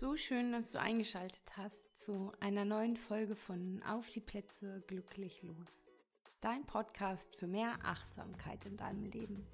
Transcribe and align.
So 0.00 0.16
schön, 0.16 0.52
dass 0.52 0.70
du 0.70 0.78
eingeschaltet 0.78 1.56
hast 1.56 1.98
zu 1.98 2.30
einer 2.38 2.64
neuen 2.64 2.96
Folge 2.96 3.34
von 3.34 3.82
Auf 3.82 4.08
die 4.10 4.20
Plätze 4.20 4.80
glücklich 4.86 5.42
los. 5.42 5.90
Dein 6.40 6.64
Podcast 6.66 7.34
für 7.34 7.48
mehr 7.48 7.74
Achtsamkeit 7.82 8.64
in 8.64 8.76
deinem 8.76 9.06
Leben. 9.06 9.44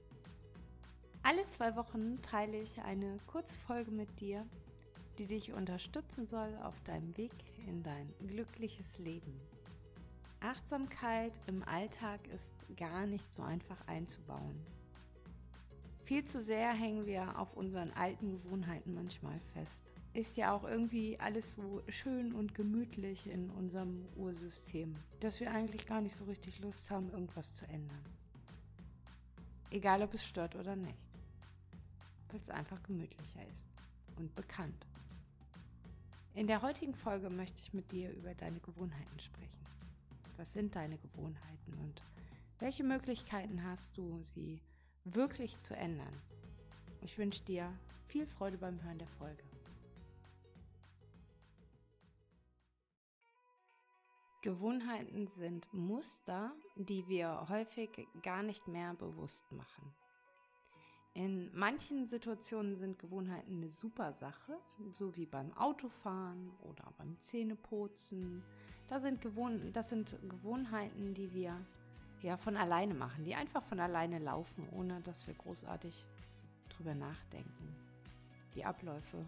Alle 1.22 1.48
zwei 1.48 1.74
Wochen 1.76 2.20
teile 2.20 2.60
ich 2.60 2.78
eine 2.82 3.16
kurze 3.26 3.54
Folge 3.54 3.90
mit 3.90 4.20
dir, 4.20 4.46
die 5.18 5.26
dich 5.26 5.54
unterstützen 5.54 6.26
soll 6.26 6.54
auf 6.62 6.78
deinem 6.82 7.16
Weg 7.16 7.32
in 7.66 7.82
dein 7.82 8.12
glückliches 8.26 8.98
Leben. 8.98 9.40
Achtsamkeit 10.40 11.32
im 11.46 11.62
Alltag 11.62 12.20
ist 12.34 12.54
gar 12.76 13.06
nicht 13.06 13.32
so 13.32 13.40
einfach 13.40 13.80
einzubauen. 13.86 14.60
Viel 16.04 16.22
zu 16.22 16.38
sehr 16.42 16.74
hängen 16.74 17.06
wir 17.06 17.38
auf 17.38 17.54
unseren 17.54 17.92
alten 17.92 18.30
Gewohnheiten 18.30 18.92
manchmal 18.92 19.40
fest 19.54 19.93
ist 20.14 20.36
ja 20.36 20.52
auch 20.52 20.62
irgendwie 20.62 21.18
alles 21.18 21.54
so 21.54 21.82
schön 21.88 22.32
und 22.32 22.54
gemütlich 22.54 23.26
in 23.26 23.50
unserem 23.50 24.06
Ursystem, 24.16 24.94
dass 25.18 25.40
wir 25.40 25.50
eigentlich 25.50 25.86
gar 25.86 26.00
nicht 26.00 26.16
so 26.16 26.24
richtig 26.24 26.60
Lust 26.60 26.88
haben, 26.88 27.10
irgendwas 27.10 27.52
zu 27.54 27.66
ändern. 27.66 28.02
Egal 29.70 30.02
ob 30.02 30.14
es 30.14 30.24
stört 30.24 30.54
oder 30.54 30.76
nicht. 30.76 30.98
Weil 32.28 32.40
es 32.40 32.48
einfach 32.48 32.80
gemütlicher 32.84 33.42
ist 33.48 33.66
und 34.16 34.32
bekannt. 34.36 34.86
In 36.34 36.46
der 36.46 36.62
heutigen 36.62 36.94
Folge 36.94 37.28
möchte 37.28 37.60
ich 37.60 37.74
mit 37.74 37.90
dir 37.90 38.12
über 38.12 38.34
deine 38.34 38.60
Gewohnheiten 38.60 39.18
sprechen. 39.18 39.66
Was 40.36 40.52
sind 40.52 40.76
deine 40.76 40.98
Gewohnheiten 40.98 41.74
und 41.80 42.02
welche 42.60 42.84
Möglichkeiten 42.84 43.64
hast 43.64 43.96
du, 43.96 44.20
sie 44.22 44.60
wirklich 45.04 45.60
zu 45.60 45.76
ändern? 45.76 46.22
Ich 47.02 47.18
wünsche 47.18 47.42
dir 47.44 47.72
viel 48.06 48.26
Freude 48.26 48.58
beim 48.58 48.80
Hören 48.82 48.98
der 48.98 49.08
Folge. 49.08 49.42
Gewohnheiten 54.44 55.26
sind 55.26 55.72
Muster, 55.72 56.52
die 56.76 57.08
wir 57.08 57.48
häufig 57.48 58.06
gar 58.22 58.42
nicht 58.42 58.68
mehr 58.68 58.92
bewusst 58.92 59.50
machen. 59.52 59.90
In 61.14 61.50
manchen 61.54 62.06
Situationen 62.06 62.76
sind 62.76 62.98
Gewohnheiten 62.98 63.56
eine 63.56 63.70
super 63.70 64.12
Sache, 64.12 64.58
so 64.90 65.16
wie 65.16 65.24
beim 65.24 65.56
Autofahren 65.56 66.50
oder 66.60 66.92
beim 66.98 67.18
Zähneputzen. 67.20 68.42
Das 68.88 69.00
sind, 69.00 69.22
Gewohn 69.22 69.72
das 69.72 69.88
sind 69.88 70.14
Gewohnheiten, 70.28 71.14
die 71.14 71.32
wir 71.32 71.58
ja 72.20 72.36
von 72.36 72.58
alleine 72.58 72.92
machen, 72.92 73.24
die 73.24 73.34
einfach 73.34 73.62
von 73.62 73.80
alleine 73.80 74.18
laufen, 74.18 74.68
ohne 74.72 75.00
dass 75.00 75.26
wir 75.26 75.32
großartig 75.32 76.04
drüber 76.68 76.94
nachdenken. 76.94 77.74
Die 78.54 78.66
Abläufe 78.66 79.24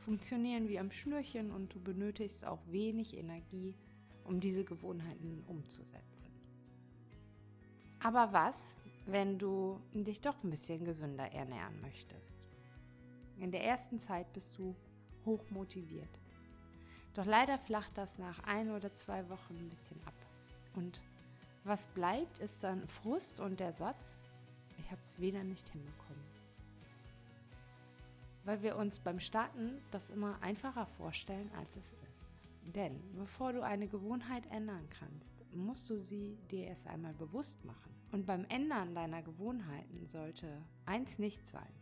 funktionieren 0.00 0.68
wie 0.68 0.78
am 0.78 0.90
Schnürchen 0.90 1.50
und 1.50 1.74
du 1.74 1.80
benötigst 1.80 2.44
auch 2.44 2.60
wenig 2.66 3.16
Energie, 3.16 3.74
um 4.30 4.38
diese 4.38 4.64
Gewohnheiten 4.64 5.42
umzusetzen. 5.48 6.24
Aber 7.98 8.32
was, 8.32 8.78
wenn 9.06 9.40
du 9.40 9.80
dich 9.92 10.20
doch 10.20 10.42
ein 10.44 10.50
bisschen 10.50 10.84
gesünder 10.84 11.32
ernähren 11.32 11.80
möchtest? 11.80 12.32
In 13.38 13.50
der 13.50 13.64
ersten 13.64 13.98
Zeit 13.98 14.32
bist 14.32 14.56
du 14.56 14.76
hoch 15.26 15.42
motiviert. 15.50 16.20
Doch 17.14 17.26
leider 17.26 17.58
flacht 17.58 17.98
das 17.98 18.18
nach 18.18 18.38
ein 18.44 18.70
oder 18.70 18.94
zwei 18.94 19.28
Wochen 19.28 19.56
ein 19.56 19.68
bisschen 19.68 20.00
ab. 20.06 20.14
Und 20.76 21.02
was 21.64 21.86
bleibt, 21.88 22.38
ist 22.38 22.62
dann 22.62 22.86
Frust 22.86 23.40
und 23.40 23.58
der 23.58 23.72
Satz, 23.72 24.16
ich 24.78 24.90
habe 24.92 25.00
es 25.02 25.18
wieder 25.18 25.42
nicht 25.42 25.68
hinbekommen. 25.70 26.24
Weil 28.44 28.62
wir 28.62 28.76
uns 28.76 29.00
beim 29.00 29.18
Starten 29.18 29.82
das 29.90 30.08
immer 30.08 30.40
einfacher 30.40 30.86
vorstellen, 30.86 31.50
als 31.58 31.74
es 31.74 31.92
ist. 31.92 32.09
Denn 32.62 33.00
bevor 33.14 33.52
du 33.52 33.62
eine 33.62 33.88
Gewohnheit 33.88 34.46
ändern 34.50 34.88
kannst, 34.90 35.44
musst 35.52 35.90
du 35.90 36.00
sie 36.00 36.38
dir 36.50 36.66
erst 36.66 36.86
einmal 36.86 37.14
bewusst 37.14 37.64
machen. 37.64 37.94
Und 38.12 38.26
beim 38.26 38.44
Ändern 38.46 38.94
deiner 38.94 39.22
Gewohnheiten 39.22 40.06
sollte 40.06 40.62
eins 40.86 41.18
nicht 41.18 41.46
sein. 41.46 41.72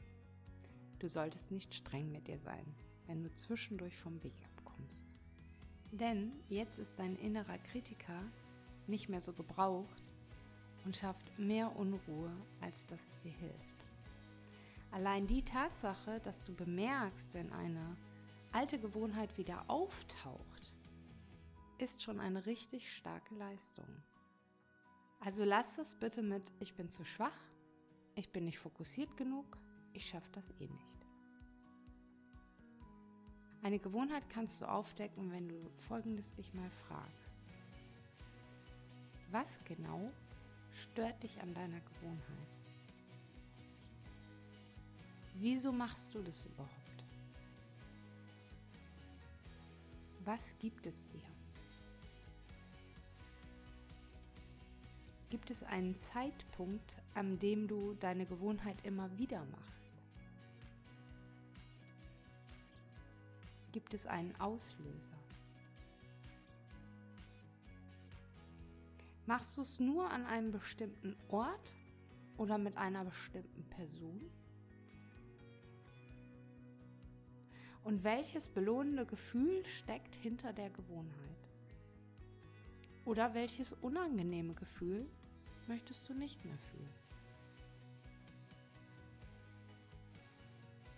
Du 0.98 1.08
solltest 1.08 1.50
nicht 1.50 1.74
streng 1.74 2.10
mit 2.10 2.28
dir 2.28 2.38
sein, 2.38 2.64
wenn 3.06 3.22
du 3.22 3.32
zwischendurch 3.34 3.96
vom 3.96 4.22
Weg 4.22 4.34
abkommst. 4.56 4.98
Denn 5.92 6.32
jetzt 6.48 6.78
ist 6.78 6.98
dein 6.98 7.16
innerer 7.16 7.58
Kritiker 7.58 8.22
nicht 8.86 9.08
mehr 9.08 9.20
so 9.20 9.32
gebraucht 9.32 10.10
und 10.84 10.96
schafft 10.96 11.38
mehr 11.38 11.74
Unruhe, 11.76 12.30
als 12.60 12.86
dass 12.86 13.00
es 13.00 13.22
dir 13.22 13.32
hilft. 13.32 13.86
Allein 14.90 15.26
die 15.26 15.42
Tatsache, 15.42 16.20
dass 16.20 16.42
du 16.44 16.54
bemerkst, 16.54 17.34
wenn 17.34 17.52
eine 17.52 17.96
alte 18.52 18.78
Gewohnheit 18.78 19.36
wieder 19.36 19.64
auftaucht, 19.68 20.57
ist 21.78 22.02
schon 22.02 22.20
eine 22.20 22.46
richtig 22.46 22.92
starke 22.94 23.34
Leistung. 23.34 23.88
Also 25.20 25.44
lass 25.44 25.76
das 25.76 25.94
bitte 25.94 26.22
mit, 26.22 26.42
ich 26.60 26.74
bin 26.74 26.90
zu 26.90 27.04
schwach, 27.04 27.38
ich 28.14 28.30
bin 28.30 28.44
nicht 28.44 28.58
fokussiert 28.58 29.16
genug, 29.16 29.58
ich 29.92 30.06
schaffe 30.06 30.30
das 30.32 30.50
eh 30.60 30.66
nicht. 30.66 31.06
Eine 33.62 33.78
Gewohnheit 33.78 34.28
kannst 34.28 34.60
du 34.60 34.66
aufdecken, 34.66 35.32
wenn 35.32 35.48
du 35.48 35.70
Folgendes 35.88 36.32
dich 36.34 36.54
mal 36.54 36.70
fragst. 36.86 37.28
Was 39.30 39.58
genau 39.64 40.10
stört 40.72 41.22
dich 41.22 41.40
an 41.40 41.52
deiner 41.54 41.80
Gewohnheit? 41.80 42.58
Wieso 45.34 45.72
machst 45.72 46.14
du 46.14 46.22
das 46.22 46.44
überhaupt? 46.44 47.04
Was 50.24 50.56
gibt 50.58 50.86
es 50.86 51.06
dir? 51.08 51.37
Gibt 55.30 55.50
es 55.50 55.62
einen 55.62 55.94
Zeitpunkt, 56.12 56.96
an 57.14 57.38
dem 57.38 57.68
du 57.68 57.92
deine 58.00 58.24
Gewohnheit 58.24 58.78
immer 58.82 59.18
wieder 59.18 59.44
machst? 59.44 59.78
Gibt 63.72 63.92
es 63.92 64.06
einen 64.06 64.34
Auslöser? 64.40 65.18
Machst 69.26 69.58
du 69.58 69.60
es 69.60 69.78
nur 69.78 70.10
an 70.10 70.24
einem 70.24 70.50
bestimmten 70.50 71.14
Ort 71.28 71.74
oder 72.38 72.56
mit 72.56 72.78
einer 72.78 73.04
bestimmten 73.04 73.62
Person? 73.68 74.30
Und 77.84 78.02
welches 78.02 78.48
belohnende 78.48 79.04
Gefühl 79.04 79.62
steckt 79.66 80.14
hinter 80.14 80.54
der 80.54 80.70
Gewohnheit? 80.70 81.50
Oder 83.04 83.34
welches 83.34 83.74
unangenehme 83.74 84.54
Gefühl 84.54 85.06
möchtest 85.68 86.08
du 86.08 86.14
nicht 86.14 86.44
mehr 86.44 86.58
fühlen? 86.58 86.94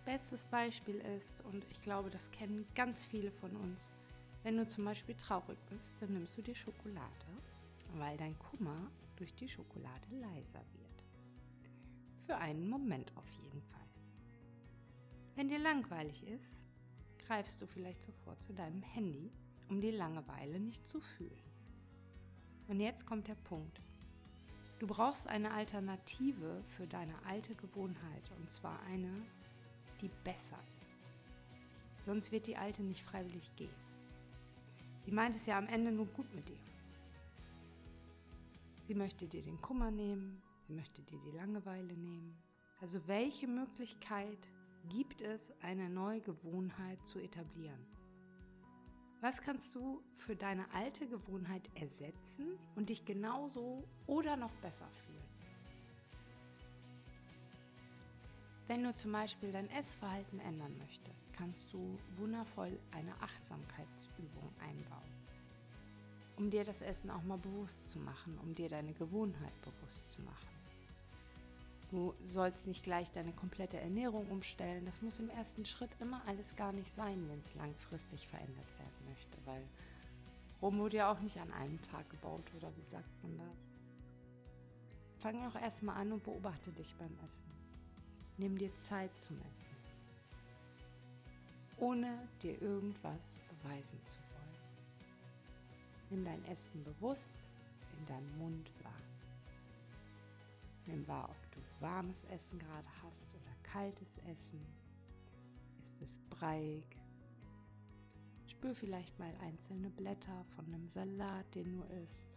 Bestes 0.05 0.47
Beispiel 0.47 0.97
ist, 1.19 1.45
und 1.45 1.65
ich 1.71 1.81
glaube, 1.83 2.11
das 2.11 2.31
kennen 2.33 2.67
ganz 2.75 3.05
viele 3.05 3.31
von 3.31 3.55
uns, 3.57 3.93
wenn 4.43 4.57
du 4.57 4.67
zum 4.67 4.85
Beispiel 4.85 5.15
traurig 5.15 5.59
bist, 5.69 5.93
dann 6.01 6.15
nimmst 6.15 6.39
du 6.39 6.43
dir 6.43 6.55
Schokolade, 6.55 7.27
weil 7.95 8.17
dein 8.17 8.39
Kummer 8.39 8.91
durch 9.17 9.35
die 9.35 9.49
Schokolade 9.49 10.09
leiser 10.11 10.65
wird. 10.73 11.05
Für 12.27 12.37
einen 12.39 12.69
Moment 12.69 13.15
auf 13.17 13.29
jeden 13.43 13.63
Fall. 13.63 13.81
Wenn 15.37 15.49
dir 15.49 15.59
langweilig 15.59 16.27
ist, 16.27 16.59
greifst 17.19 17.61
du 17.61 17.67
vielleicht 17.67 18.03
sofort 18.03 18.43
zu 18.43 18.53
deinem 18.53 18.83
Handy, 18.83 19.31
um 19.69 19.81
die 19.81 19.91
Langeweile 19.91 20.59
nicht 20.59 20.87
zu 20.87 21.01
fühlen. 21.01 21.45
Und 22.67 22.81
jetzt 22.81 23.07
kommt 23.07 23.29
der 23.29 23.35
Punkt. 23.35 23.81
Du 24.81 24.87
brauchst 24.87 25.29
eine 25.29 25.53
Alternative 25.53 26.65
für 26.67 26.87
deine 26.87 27.15
alte 27.27 27.55
Gewohnheit 27.55 28.31
und 28.39 28.49
zwar 28.49 28.81
eine, 28.85 29.13
die 30.01 30.09
besser 30.25 30.59
ist. 30.79 30.97
Sonst 31.99 32.33
wird 32.33 32.47
die 32.47 32.57
alte 32.57 32.83
nicht 32.83 33.03
freiwillig 33.03 33.55
gehen. 33.57 33.75
Sie 35.01 35.13
meint 35.13 35.37
es 35.37 35.45
ja 35.45 35.59
am 35.59 35.67
Ende 35.67 35.93
nur 35.93 36.07
gut 36.07 36.35
mit 36.35 36.49
dir. 36.49 36.57
Sie 38.87 38.95
möchte 38.95 39.29
dir 39.29 39.43
den 39.43 39.61
Kummer 39.61 39.91
nehmen, 39.91 40.41
sie 40.63 40.73
möchte 40.73 41.03
dir 41.03 41.19
die 41.27 41.37
Langeweile 41.37 41.93
nehmen. 41.93 42.35
Also 42.81 43.07
welche 43.07 43.49
Möglichkeit 43.49 44.49
gibt 44.89 45.21
es, 45.21 45.53
eine 45.61 45.91
neue 45.91 46.23
Gewohnheit 46.23 47.05
zu 47.05 47.19
etablieren. 47.19 47.87
Was 49.23 49.43
kannst 49.43 49.75
du 49.75 50.03
für 50.17 50.35
deine 50.35 50.65
alte 50.73 51.07
Gewohnheit 51.07 51.69
ersetzen 51.75 52.59
und 52.75 52.89
dich 52.89 53.05
genauso 53.05 53.85
oder 54.07 54.35
noch 54.35 54.55
besser 54.63 54.89
fühlen? 55.05 55.21
Wenn 58.67 58.83
du 58.83 58.95
zum 58.95 59.13
Beispiel 59.13 59.53
dein 59.53 59.69
Essverhalten 59.69 60.41
ändern 60.41 60.75
möchtest, 60.79 61.31
kannst 61.35 61.71
du 61.75 61.99
wundervoll 62.17 62.79
eine 62.93 63.13
Achtsamkeitsübung 63.21 64.55
einbauen, 64.59 65.13
um 66.39 66.49
dir 66.49 66.65
das 66.65 66.81
Essen 66.81 67.11
auch 67.11 67.23
mal 67.23 67.37
bewusst 67.37 67.91
zu 67.91 67.99
machen, 67.99 68.39
um 68.43 68.55
dir 68.55 68.71
deine 68.71 68.95
Gewohnheit 68.95 69.61
bewusst 69.61 70.09
zu 70.09 70.23
machen. 70.23 70.49
Du 71.91 72.15
sollst 72.31 72.69
nicht 72.69 72.85
gleich 72.85 73.11
deine 73.11 73.33
komplette 73.33 73.79
Ernährung 73.79 74.31
umstellen. 74.31 74.87
Das 74.87 75.03
muss 75.03 75.19
im 75.19 75.29
ersten 75.29 75.67
Schritt 75.67 75.91
immer 76.01 76.23
alles 76.27 76.57
gar 76.57 76.73
nicht 76.73 76.91
sein, 76.91 77.29
wenn 77.29 77.41
es 77.41 77.55
langfristig 77.57 78.29
verändert 78.29 78.79
werden 78.79 78.90
weil 79.51 79.69
Rom 80.63 80.79
wurde 80.79 80.99
ja 80.99 81.11
auch 81.11 81.21
nicht 81.21 81.39
an 81.39 81.53
einem 81.53 81.81
Tag 81.83 82.09
gebaut, 82.11 82.45
oder 82.57 82.75
wie 82.77 82.83
sagt 82.83 83.23
man 83.23 83.37
das? 83.39 83.59
Fang 85.19 85.43
doch 85.43 85.61
erstmal 85.61 85.97
an 85.97 86.13
und 86.13 86.23
beobachte 86.23 86.71
dich 86.73 86.95
beim 86.97 87.15
Essen. 87.25 87.51
Nimm 88.37 88.57
dir 88.57 88.75
Zeit 88.77 89.19
zum 89.19 89.39
Essen, 89.39 89.77
ohne 91.79 92.29
dir 92.43 92.61
irgendwas 92.63 93.37
beweisen 93.49 94.01
zu 94.05 94.19
wollen. 94.19 94.41
Nimm 96.11 96.25
dein 96.25 96.45
Essen 96.47 96.83
bewusst 96.85 97.49
in 97.99 98.07
deinem 98.07 98.39
Mund 98.39 98.73
wahr. 98.83 98.93
Nimm 100.87 101.07
wahr, 101.07 101.29
ob 101.29 101.53
du 101.53 101.61
warmes 101.81 102.25
Essen 102.25 102.59
gerade 102.59 102.89
hast 103.03 103.35
oder 103.35 103.55
kaltes 103.63 104.19
Essen. 104.19 104.65
Ist 105.83 106.01
es 106.01 106.19
breiig? 106.31 106.85
Spür 108.61 108.75
vielleicht 108.75 109.19
mal 109.19 109.35
einzelne 109.41 109.89
Blätter 109.89 110.45
von 110.55 110.67
einem 110.67 110.87
Salat, 110.87 111.55
den 111.55 111.79
du 111.79 111.83
isst. 112.05 112.29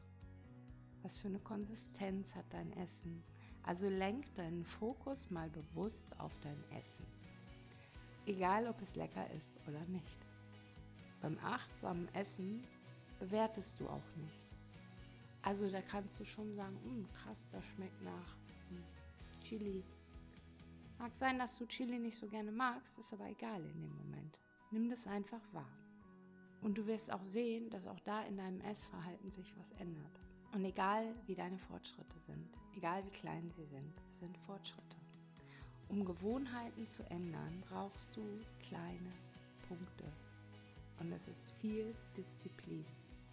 Was 1.01 1.17
für 1.17 1.27
eine 1.27 1.39
Konsistenz 1.39 2.33
hat 2.33 2.45
dein 2.51 2.71
Essen? 2.77 3.21
Also 3.63 3.89
lenk 3.89 4.33
deinen 4.35 4.63
Fokus 4.63 5.29
mal 5.31 5.49
bewusst 5.49 6.17
auf 6.21 6.31
dein 6.39 6.63
Essen. 6.79 7.05
Egal, 8.25 8.69
ob 8.69 8.81
es 8.81 8.95
lecker 8.95 9.29
ist 9.31 9.51
oder 9.67 9.83
nicht. 9.87 10.25
Beim 11.19 11.37
achtsamen 11.39 12.07
Essen 12.13 12.63
bewertest 13.19 13.77
du 13.81 13.89
auch 13.89 14.15
nicht. 14.15 14.43
Also 15.41 15.69
da 15.69 15.81
kannst 15.81 16.21
du 16.21 16.23
schon 16.23 16.53
sagen, 16.53 16.79
hm, 16.85 17.05
krass, 17.11 17.49
das 17.51 17.65
schmeckt 17.65 18.01
nach 18.01 18.37
hm, 18.69 18.83
Chili. 19.41 19.83
Mag 20.99 21.13
sein, 21.15 21.37
dass 21.37 21.57
du 21.57 21.65
Chili 21.65 21.99
nicht 21.99 22.17
so 22.17 22.29
gerne 22.29 22.53
magst, 22.53 22.97
ist 22.97 23.11
aber 23.11 23.27
egal 23.27 23.61
in 23.61 23.81
dem 23.81 23.97
Moment. 23.97 24.39
Nimm 24.71 24.89
das 24.89 25.05
einfach 25.05 25.41
wahr. 25.51 25.82
Und 26.63 26.77
du 26.77 26.87
wirst 26.87 27.11
auch 27.11 27.23
sehen, 27.25 27.69
dass 27.69 27.85
auch 27.85 27.99
da 28.05 28.23
in 28.23 28.37
deinem 28.37 28.61
Essverhalten 28.61 29.29
sich 29.31 29.53
was 29.57 29.71
ändert. 29.81 30.19
Und 30.53 30.63
egal 30.63 31.13
wie 31.27 31.35
deine 31.35 31.57
Fortschritte 31.57 32.17
sind, 32.25 32.47
egal 32.77 33.03
wie 33.05 33.17
klein 33.17 33.51
sie 33.51 33.65
sind, 33.65 33.93
es 34.09 34.19
sind 34.19 34.37
Fortschritte. 34.37 34.97
Um 35.89 36.05
Gewohnheiten 36.05 36.87
zu 36.87 37.03
ändern, 37.09 37.61
brauchst 37.69 38.15
du 38.15 38.21
kleine 38.61 39.11
Punkte. 39.67 40.05
Und 40.99 41.11
es 41.11 41.27
ist 41.27 41.43
viel 41.59 41.93
Disziplin. 42.15 42.85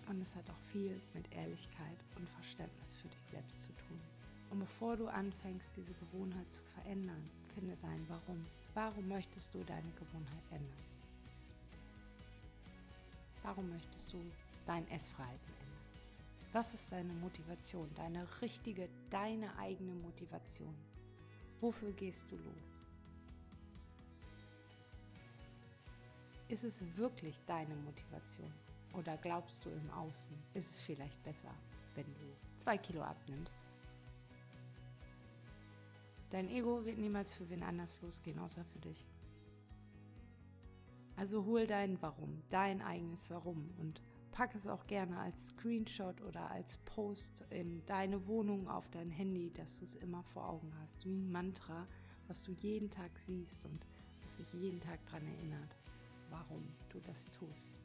Und 0.09 0.21
es 0.21 0.35
hat 0.35 0.51
auch 0.51 0.73
viel 0.73 1.01
mit 1.15 1.33
Ehrlichkeit 1.37 1.99
und 2.17 2.29
Verständnis 2.31 2.97
für 2.97 3.09
dich 3.09 3.23
selbst 3.23 3.63
zu 3.63 3.69
tun. 3.69 4.01
Und 4.51 4.59
bevor 4.59 4.97
du 4.97 5.07
anfängst, 5.07 5.69
diese 5.77 5.95
Gewohnheit 5.95 6.53
zu 6.53 6.63
verändern, 6.75 7.31
finde 7.55 7.77
dein 7.81 8.05
Warum. 8.09 8.45
Warum 8.75 9.07
möchtest 9.07 9.55
du 9.55 9.63
deine 9.63 9.91
Gewohnheit 9.93 10.45
ändern? 10.51 11.00
Warum 13.43 13.71
möchtest 13.71 14.13
du 14.13 14.19
dein 14.67 14.89
Essverhalten 14.91 15.53
ändern? 15.61 15.71
Was 16.53 16.75
ist 16.75 16.91
deine 16.91 17.13
Motivation, 17.15 17.89
deine 17.95 18.27
richtige, 18.43 18.89
deine 19.09 19.57
eigene 19.57 19.95
Motivation? 19.95 20.75
Wofür 21.61 21.93
gehst 21.93 22.23
du 22.31 22.37
los? 22.37 22.81
Ist 26.49 26.65
es 26.65 26.97
wirklich 26.97 27.41
deine 27.47 27.75
Motivation? 27.77 28.53
Oder 28.95 29.17
glaubst 29.19 29.65
du 29.65 29.71
im 29.71 29.91
Außen, 29.91 30.37
ist 30.55 30.71
es 30.73 30.83
vielleicht 30.83 31.23
besser, 31.23 31.55
wenn 31.95 32.07
du 32.07 32.37
zwei 32.59 32.77
Kilo 32.77 33.03
abnimmst? 33.03 33.71
Dein 36.31 36.49
Ego 36.49 36.85
wird 36.85 36.99
niemals 36.99 37.35
für 37.35 37.49
wen 37.51 37.63
anders 37.63 38.01
losgehen, 38.03 38.39
außer 38.39 38.65
für 38.65 38.79
dich. 38.81 39.05
Also 41.21 41.45
hol 41.45 41.67
dein 41.67 42.01
Warum, 42.01 42.43
dein 42.49 42.81
eigenes 42.81 43.29
Warum 43.29 43.69
und 43.77 44.01
pack 44.33 44.55
es 44.55 44.67
auch 44.67 44.87
gerne 44.87 45.19
als 45.19 45.51
Screenshot 45.51 46.19
oder 46.23 46.51
als 46.51 46.79
Post 46.87 47.45
in 47.51 47.85
deine 47.85 48.27
Wohnung 48.27 48.67
auf 48.69 48.89
dein 48.89 49.11
Handy, 49.11 49.53
dass 49.53 49.81
du 49.81 49.85
es 49.85 49.97
immer 49.97 50.23
vor 50.23 50.49
Augen 50.49 50.73
hast, 50.81 51.05
wie 51.05 51.15
ein 51.15 51.31
Mantra, 51.31 51.87
was 52.27 52.43
du 52.43 52.53
jeden 52.53 52.89
Tag 52.89 53.11
siehst 53.19 53.67
und 53.67 53.87
was 54.23 54.39
dich 54.39 54.51
jeden 54.55 54.81
Tag 54.81 54.99
daran 55.05 55.27
erinnert, 55.27 55.77
warum 56.31 56.67
du 56.89 56.99
das 57.01 57.29
tust. 57.29 57.79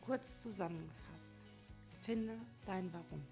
Kurz 0.00 0.42
zusammengefasst, 0.42 1.44
finde 2.02 2.38
dein 2.66 2.92
Warum. 2.92 3.24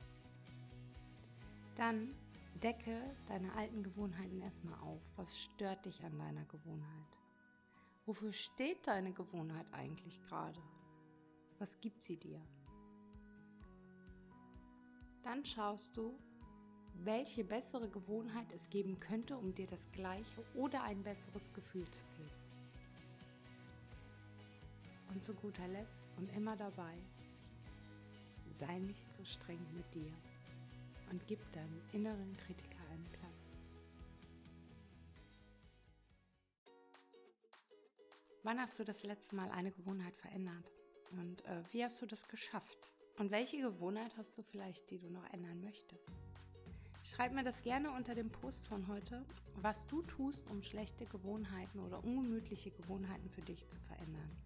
Dann 1.76 2.08
Decke 2.62 3.16
deine 3.26 3.52
alten 3.54 3.82
Gewohnheiten 3.82 4.40
erstmal 4.40 4.78
auf. 4.80 5.02
Was 5.16 5.38
stört 5.38 5.84
dich 5.84 6.02
an 6.04 6.18
deiner 6.18 6.44
Gewohnheit? 6.46 7.18
Wofür 8.06 8.32
steht 8.32 8.86
deine 8.86 9.12
Gewohnheit 9.12 9.72
eigentlich 9.72 10.20
gerade? 10.22 10.60
Was 11.58 11.80
gibt 11.80 12.02
sie 12.02 12.16
dir? 12.16 12.40
Dann 15.22 15.44
schaust 15.44 15.96
du, 15.96 16.18
welche 17.02 17.44
bessere 17.44 17.88
Gewohnheit 17.88 18.52
es 18.52 18.68
geben 18.70 19.00
könnte, 19.00 19.36
um 19.36 19.54
dir 19.54 19.66
das 19.66 19.90
gleiche 19.92 20.44
oder 20.54 20.82
ein 20.82 21.02
besseres 21.02 21.52
Gefühl 21.52 21.88
zu 21.90 22.02
geben. 22.16 22.30
Und 25.08 25.24
zu 25.24 25.34
guter 25.34 25.66
Letzt 25.68 26.04
und 26.16 26.30
immer 26.36 26.56
dabei, 26.56 26.96
sei 28.52 28.78
nicht 28.78 29.12
so 29.14 29.24
streng 29.24 29.60
mit 29.74 29.94
dir 29.94 30.12
und 31.14 31.24
gib 31.28 31.40
deinem 31.52 31.80
inneren 31.92 32.36
Kritiker 32.38 32.80
einen 32.90 33.08
Platz. 33.12 33.56
Wann 38.42 38.58
hast 38.58 38.80
du 38.80 38.84
das 38.84 39.04
letzte 39.04 39.36
Mal 39.36 39.48
eine 39.52 39.70
Gewohnheit 39.70 40.16
verändert? 40.16 40.72
Und 41.12 41.44
äh, 41.44 41.62
wie 41.70 41.84
hast 41.84 42.02
du 42.02 42.06
das 42.06 42.26
geschafft? 42.26 42.90
Und 43.16 43.30
welche 43.30 43.60
Gewohnheit 43.60 44.16
hast 44.16 44.36
du 44.36 44.42
vielleicht, 44.42 44.90
die 44.90 44.98
du 44.98 45.08
noch 45.08 45.24
ändern 45.32 45.62
möchtest? 45.62 46.10
Schreib 47.04 47.32
mir 47.32 47.44
das 47.44 47.62
gerne 47.62 47.92
unter 47.92 48.16
dem 48.16 48.30
Post 48.30 48.66
von 48.66 48.88
heute, 48.88 49.24
was 49.54 49.86
du 49.86 50.02
tust, 50.02 50.44
um 50.50 50.62
schlechte 50.62 51.06
Gewohnheiten 51.06 51.78
oder 51.78 52.02
ungemütliche 52.02 52.72
Gewohnheiten 52.72 53.30
für 53.30 53.42
dich 53.42 53.68
zu 53.68 53.78
verändern. 53.82 54.36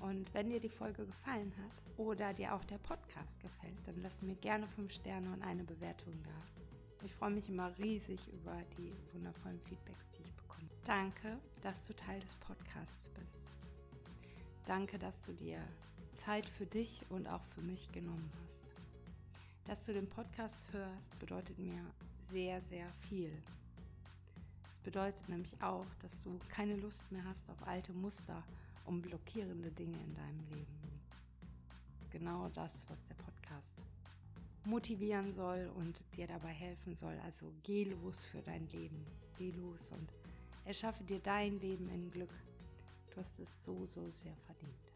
Und 0.00 0.32
wenn 0.32 0.50
dir 0.50 0.60
die 0.60 0.68
Folge 0.68 1.04
gefallen 1.04 1.52
hat 1.62 1.82
oder 1.98 2.32
dir 2.32 2.54
auch 2.54 2.64
der 2.64 2.78
Podcast 2.78 3.38
gefällt, 3.40 3.86
dann 3.86 4.00
lass 4.00 4.22
mir 4.22 4.34
gerne 4.36 4.66
5 4.66 4.92
Sterne 4.92 5.32
und 5.32 5.42
eine 5.42 5.62
Bewertung 5.62 6.14
da. 6.24 7.04
Ich 7.04 7.14
freue 7.14 7.30
mich 7.30 7.48
immer 7.48 7.76
riesig 7.78 8.20
über 8.32 8.56
die 8.76 8.92
wundervollen 9.12 9.60
Feedbacks, 9.60 10.10
die 10.12 10.22
ich 10.22 10.32
bekomme. 10.32 10.68
Danke, 10.84 11.38
dass 11.60 11.86
du 11.86 11.94
Teil 11.94 12.20
des 12.20 12.34
Podcasts 12.36 13.10
bist. 13.10 13.42
Danke, 14.66 14.98
dass 14.98 15.20
du 15.22 15.32
dir 15.32 15.58
Zeit 16.14 16.46
für 16.46 16.66
dich 16.66 17.02
und 17.10 17.26
auch 17.26 17.44
für 17.54 17.62
mich 17.62 17.90
genommen 17.92 18.30
hast. 18.42 18.66
Dass 19.66 19.84
du 19.86 19.92
den 19.92 20.08
Podcast 20.08 20.72
hörst, 20.72 21.18
bedeutet 21.18 21.58
mir 21.58 21.80
sehr, 22.30 22.60
sehr 22.62 22.90
viel. 23.08 23.32
Es 24.70 24.78
bedeutet 24.78 25.28
nämlich 25.28 25.62
auch, 25.62 25.86
dass 26.00 26.22
du 26.22 26.38
keine 26.48 26.76
Lust 26.76 27.10
mehr 27.12 27.24
hast 27.24 27.48
auf 27.50 27.66
alte 27.66 27.92
Muster 27.92 28.42
um 28.84 29.00
blockierende 29.02 29.70
Dinge 29.70 29.98
in 29.98 30.14
deinem 30.14 30.44
Leben. 30.50 30.78
Genau 32.10 32.48
das, 32.48 32.84
was 32.88 33.04
der 33.04 33.14
Podcast 33.14 33.74
motivieren 34.64 35.32
soll 35.32 35.70
und 35.76 36.02
dir 36.16 36.26
dabei 36.26 36.52
helfen 36.52 36.94
soll. 36.94 37.18
Also 37.24 37.52
geh 37.62 37.84
los 37.84 38.24
für 38.24 38.42
dein 38.42 38.68
Leben. 38.68 39.04
Geh 39.38 39.52
los 39.52 39.90
und 39.92 40.12
erschaffe 40.64 41.04
dir 41.04 41.20
dein 41.20 41.58
Leben 41.60 41.88
in 41.88 42.10
Glück. 42.10 42.32
Du 43.10 43.16
hast 43.16 43.38
es 43.40 43.64
so, 43.64 43.86
so 43.86 44.08
sehr 44.08 44.36
verdient. 44.46 44.89